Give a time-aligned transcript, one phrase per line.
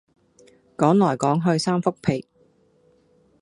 [0.77, 2.25] 講來講去三幅被